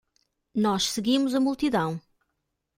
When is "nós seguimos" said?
0.55-1.35